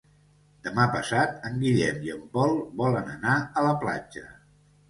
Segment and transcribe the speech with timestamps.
[0.67, 4.27] Demà passat en Guillem i en Pol volen anar a la platja.